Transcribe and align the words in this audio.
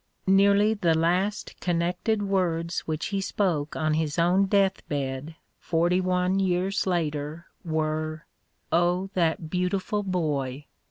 Nearly 0.25 0.73
the 0.73 0.97
last 0.97 1.59
connected 1.59 2.23
words 2.23 2.79
which 2.87 3.05
he 3.09 3.21
spoke 3.21 3.75
on 3.75 3.93
his 3.93 4.17
own 4.17 4.47
death 4.47 4.81
bed 4.89 5.35
forty 5.59 6.01
one 6.01 6.39
years 6.39 6.87
later 6.87 7.45
were," 7.63 8.25
Oh, 8.71 9.11
that 9.13 9.51
beautiful 9.51 10.01
boy 10.01 10.65